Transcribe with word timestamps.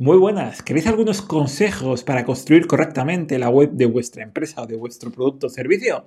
Muy 0.00 0.16
buenas, 0.16 0.62
¿queréis 0.62 0.86
algunos 0.86 1.20
consejos 1.20 2.04
para 2.04 2.24
construir 2.24 2.66
correctamente 2.66 3.38
la 3.38 3.50
web 3.50 3.72
de 3.72 3.84
vuestra 3.84 4.22
empresa 4.22 4.62
o 4.62 4.66
de 4.66 4.74
vuestro 4.74 5.10
producto 5.10 5.48
o 5.48 5.50
servicio? 5.50 6.06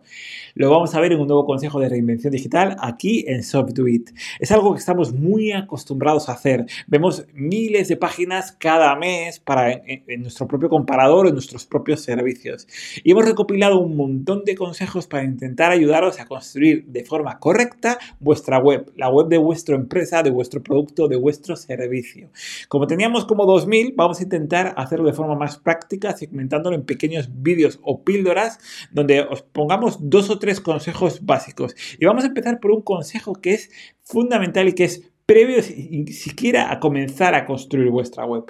Lo 0.56 0.72
vamos 0.72 0.96
a 0.96 1.00
ver 1.00 1.12
en 1.12 1.20
un 1.20 1.28
nuevo 1.28 1.46
consejo 1.46 1.80
de 1.80 1.90
reinvención 1.90 2.34
digital 2.34 2.76
aquí 2.80 3.24
en 3.28 3.44
SoftDoIt. 3.44 4.10
Es 4.40 4.52
algo 4.52 4.74
que 4.74 4.80
estamos 4.80 5.14
muy 5.14 5.52
acostumbrados 5.52 6.28
a 6.28 6.32
hacer. 6.32 6.66
Vemos 6.88 7.28
miles 7.36 7.88
de 7.88 7.96
páginas 7.96 8.52
cada 8.54 8.96
mes 8.96 9.40
para 9.40 9.72
en, 9.72 10.24
nuestro 10.24 10.48
propio 10.48 10.70
comparador 10.70 11.28
en 11.28 11.34
nuestros 11.34 11.68
propios 11.68 12.02
servicios. 12.02 12.68
Y 13.04 13.12
hemos 13.12 13.26
recopilado 13.26 13.78
un 13.78 13.96
montón 13.96 14.44
de 14.44 14.56
consejos 14.56 15.06
para 15.06 15.24
intentar 15.24 15.72
ayudaros 15.72 16.20
a 16.20 16.26
construir 16.26 16.84
de 16.88 17.06
forma 17.06 17.38
correcta 17.38 18.00
vuestra 18.20 18.58
web, 18.58 18.92
la 18.96 19.10
web 19.10 19.28
de 19.28 19.38
vuestra 19.38 19.76
empresa, 19.76 20.24
de 20.24 20.32
vuestro 20.32 20.64
producto, 20.64 21.08
de 21.08 21.16
vuestro 21.16 21.56
servicio. 21.56 22.32
Como 22.68 22.88
teníamos 22.88 23.26
como 23.26 23.46
2000 23.46 23.83
vamos 23.92 24.20
a 24.20 24.24
intentar 24.24 24.74
hacerlo 24.78 25.08
de 25.08 25.14
forma 25.14 25.36
más 25.36 25.58
práctica, 25.58 26.16
segmentándolo 26.16 26.76
en 26.76 26.86
pequeños 26.86 27.30
vídeos 27.42 27.80
o 27.82 28.04
píldoras 28.04 28.60
donde 28.92 29.22
os 29.22 29.42
pongamos 29.42 29.98
dos 30.10 30.30
o 30.30 30.40
tres 30.40 30.62
consejos 30.62 31.26
básicos. 31.26 31.76
Y 32.00 32.06
vamos 32.06 32.24
a 32.24 32.28
empezar 32.28 32.60
por 32.60 32.72
un 32.72 32.82
consejo 32.82 33.34
que 33.34 33.54
es 33.54 33.70
fundamental 34.04 34.68
y 34.68 34.74
que 34.74 34.86
es 34.86 35.14
previo 35.26 35.58
ni 35.90 36.08
siquiera 36.08 36.72
a 36.72 36.80
comenzar 36.80 37.34
a 37.36 37.46
construir 37.46 37.90
vuestra 37.90 38.26
web. 38.26 38.44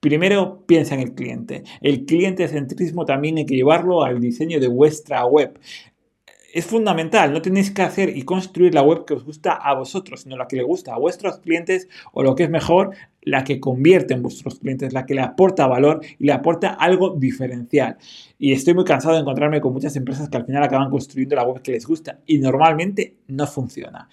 primero 0.00 0.64
piensa 0.66 0.94
en 0.94 1.00
el 1.00 1.14
cliente. 1.14 1.64
El 1.80 2.04
cliente 2.04 2.46
centrismo 2.48 3.04
también 3.04 3.38
hay 3.38 3.46
que 3.46 3.56
llevarlo 3.56 4.04
al 4.04 4.20
diseño 4.20 4.60
de 4.60 4.68
vuestra 4.68 5.24
web 5.24 5.58
es 6.54 6.66
fundamental. 6.66 7.32
No 7.32 7.42
tenéis 7.42 7.72
que 7.72 7.82
hacer 7.82 8.16
y 8.16 8.22
construir 8.22 8.74
la 8.74 8.82
web 8.82 9.04
que 9.04 9.14
os 9.14 9.24
gusta 9.24 9.54
a 9.54 9.74
vosotros, 9.74 10.20
sino 10.20 10.36
la 10.36 10.46
que 10.46 10.54
le 10.54 10.62
gusta 10.62 10.94
a 10.94 10.98
vuestros 10.98 11.38
clientes 11.38 11.88
o 12.12 12.22
lo 12.22 12.36
que 12.36 12.44
es 12.44 12.50
mejor, 12.50 12.94
la 13.22 13.42
que 13.42 13.58
convierte 13.58 14.14
en 14.14 14.22
vuestros 14.22 14.60
clientes, 14.60 14.92
la 14.92 15.04
que 15.04 15.14
le 15.14 15.22
aporta 15.22 15.66
valor 15.66 16.00
y 16.16 16.26
le 16.26 16.32
aporta 16.32 16.68
algo 16.68 17.10
diferencial. 17.10 17.96
Y 18.38 18.52
estoy 18.52 18.72
muy 18.72 18.84
cansado 18.84 19.14
de 19.14 19.22
encontrarme 19.22 19.60
con 19.60 19.72
muchas 19.72 19.96
empresas 19.96 20.28
que 20.28 20.36
al 20.36 20.46
final 20.46 20.62
acaban 20.62 20.90
construyendo 20.90 21.34
la 21.34 21.42
web 21.42 21.60
que 21.60 21.72
les 21.72 21.86
gusta 21.86 22.20
y 22.24 22.38
normalmente 22.38 23.16
no 23.26 23.48
funciona. 23.48 24.08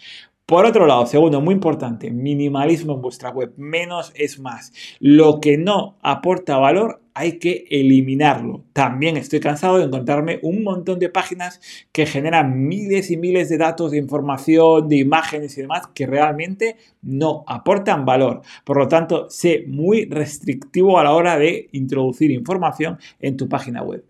Por 0.47 0.65
otro 0.65 0.87
lado, 0.87 1.05
segundo, 1.05 1.41
muy 1.41 1.53
importante, 1.53 2.09
minimalismo 2.09 2.95
en 2.95 3.01
vuestra 3.01 3.29
web. 3.29 3.53
Menos 3.55 4.11
es 4.15 4.39
más. 4.39 4.73
Lo 4.99 5.39
que 5.39 5.59
no 5.59 5.97
aporta 6.01 6.57
valor 6.57 7.00
hay 7.13 7.39
que 7.39 7.65
eliminarlo. 7.69 8.63
También 8.73 9.17
estoy 9.17 9.39
cansado 9.39 9.77
de 9.77 9.85
encontrarme 9.85 10.39
un 10.41 10.63
montón 10.63 10.99
de 10.99 11.09
páginas 11.09 11.59
que 11.91 12.05
generan 12.05 12.67
miles 12.67 13.11
y 13.11 13.17
miles 13.17 13.49
de 13.49 13.57
datos, 13.57 13.91
de 13.91 13.97
información, 13.97 14.87
de 14.87 14.97
imágenes 14.97 15.57
y 15.57 15.61
demás 15.61 15.87
que 15.93 16.05
realmente 16.05 16.77
no 17.01 17.43
aportan 17.47 18.05
valor. 18.05 18.41
Por 18.63 18.77
lo 18.77 18.87
tanto, 18.87 19.29
sé 19.29 19.63
muy 19.67 20.05
restrictivo 20.05 20.99
a 20.99 21.03
la 21.03 21.13
hora 21.13 21.37
de 21.37 21.69
introducir 21.71 22.31
información 22.31 22.97
en 23.19 23.37
tu 23.37 23.49
página 23.49 23.83
web. 23.83 24.03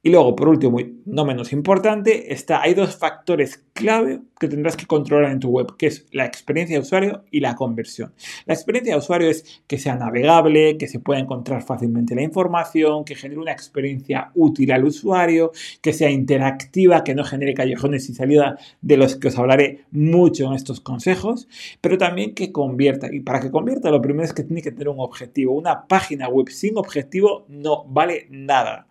Y 0.00 0.10
luego, 0.10 0.36
por 0.36 0.48
último, 0.48 0.78
y 0.78 1.00
no 1.06 1.24
menos 1.24 1.52
importante, 1.52 2.32
está, 2.32 2.62
hay 2.62 2.74
dos 2.74 2.96
factores 2.96 3.64
clave 3.72 4.20
que 4.38 4.46
tendrás 4.46 4.76
que 4.76 4.86
controlar 4.86 5.32
en 5.32 5.40
tu 5.40 5.48
web, 5.48 5.76
que 5.76 5.88
es 5.88 6.06
la 6.12 6.24
experiencia 6.24 6.76
de 6.76 6.82
usuario 6.82 7.24
y 7.32 7.40
la 7.40 7.56
conversión. 7.56 8.12
La 8.46 8.54
experiencia 8.54 8.94
de 8.94 8.98
usuario 9.00 9.28
es 9.28 9.62
que 9.66 9.76
sea 9.76 9.96
navegable, 9.96 10.78
que 10.78 10.86
se 10.86 11.00
pueda 11.00 11.18
encontrar 11.18 11.62
fácilmente 11.62 12.14
la 12.14 12.22
información, 12.22 13.04
que 13.04 13.16
genere 13.16 13.40
una 13.40 13.50
experiencia 13.50 14.30
útil 14.34 14.70
al 14.70 14.84
usuario, 14.84 15.50
que 15.82 15.92
sea 15.92 16.10
interactiva, 16.10 17.02
que 17.02 17.16
no 17.16 17.24
genere 17.24 17.54
callejones 17.54 18.08
y 18.08 18.14
salida 18.14 18.56
de 18.80 18.96
los 18.96 19.16
que 19.16 19.28
os 19.28 19.38
hablaré 19.38 19.84
mucho 19.90 20.46
en 20.46 20.52
estos 20.52 20.80
consejos, 20.80 21.48
pero 21.80 21.98
también 21.98 22.34
que 22.34 22.52
convierta. 22.52 23.08
Y 23.12 23.18
para 23.20 23.40
que 23.40 23.50
convierta, 23.50 23.90
lo 23.90 24.00
primero 24.00 24.24
es 24.24 24.32
que 24.32 24.44
tiene 24.44 24.62
que 24.62 24.70
tener 24.70 24.90
un 24.90 25.00
objetivo. 25.00 25.54
Una 25.54 25.88
página 25.88 26.28
web 26.28 26.48
sin 26.50 26.78
objetivo 26.78 27.46
no 27.48 27.84
vale 27.84 28.28
nada. 28.30 28.86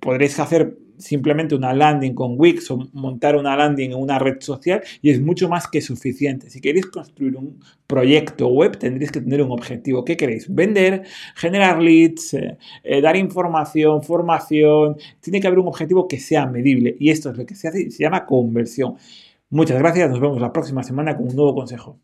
Podréis 0.00 0.40
hacer 0.42 0.76
simplemente 1.02 1.54
una 1.54 1.74
landing 1.74 2.14
con 2.14 2.34
Wix 2.38 2.70
o 2.70 2.78
montar 2.92 3.36
una 3.36 3.56
landing 3.56 3.90
en 3.90 3.98
una 3.98 4.18
red 4.18 4.36
social 4.40 4.82
y 5.00 5.10
es 5.10 5.20
mucho 5.20 5.48
más 5.48 5.68
que 5.68 5.80
suficiente. 5.80 6.48
Si 6.48 6.60
queréis 6.60 6.86
construir 6.86 7.36
un 7.36 7.60
proyecto 7.86 8.48
web, 8.48 8.78
tendréis 8.78 9.10
que 9.10 9.20
tener 9.20 9.42
un 9.42 9.50
objetivo. 9.50 10.04
¿Qué 10.04 10.16
queréis? 10.16 10.52
Vender, 10.52 11.02
generar 11.34 11.80
leads, 11.80 12.34
eh, 12.34 12.56
eh, 12.84 13.00
dar 13.00 13.16
información, 13.16 14.02
formación. 14.02 14.96
Tiene 15.20 15.40
que 15.40 15.46
haber 15.46 15.58
un 15.58 15.68
objetivo 15.68 16.06
que 16.08 16.18
sea 16.18 16.46
medible 16.46 16.96
y 16.98 17.10
esto 17.10 17.30
es 17.30 17.36
lo 17.36 17.44
que 17.44 17.54
se 17.54 17.68
hace 17.68 17.82
y 17.82 17.90
se 17.90 18.02
llama 18.04 18.24
conversión. 18.26 18.96
Muchas 19.50 19.78
gracias, 19.78 20.08
nos 20.08 20.20
vemos 20.20 20.40
la 20.40 20.52
próxima 20.52 20.82
semana 20.82 21.16
con 21.16 21.28
un 21.28 21.36
nuevo 21.36 21.54
consejo. 21.54 21.98